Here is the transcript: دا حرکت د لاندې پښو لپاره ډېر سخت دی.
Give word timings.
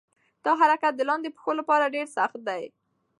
دا 0.43 0.51
حرکت 0.61 0.93
د 0.95 1.01
لاندې 1.09 1.33
پښو 1.35 1.51
لپاره 1.59 1.93
ډېر 1.95 2.07
سخت 2.17 2.39
دی. 2.47 2.63